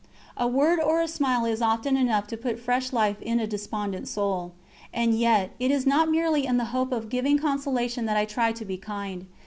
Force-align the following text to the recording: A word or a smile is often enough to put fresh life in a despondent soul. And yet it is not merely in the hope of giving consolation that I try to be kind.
A 0.35 0.47
word 0.47 0.79
or 0.79 0.99
a 0.99 1.07
smile 1.07 1.45
is 1.45 1.61
often 1.61 1.95
enough 1.95 2.25
to 2.29 2.35
put 2.35 2.57
fresh 2.59 2.91
life 2.91 3.21
in 3.21 3.39
a 3.39 3.45
despondent 3.45 4.07
soul. 4.07 4.53
And 4.91 5.13
yet 5.13 5.51
it 5.59 5.69
is 5.69 5.85
not 5.85 6.09
merely 6.09 6.47
in 6.47 6.57
the 6.57 6.65
hope 6.73 6.91
of 6.91 7.07
giving 7.07 7.37
consolation 7.37 8.07
that 8.07 8.17
I 8.17 8.25
try 8.25 8.51
to 8.51 8.65
be 8.65 8.77
kind. 8.77 9.27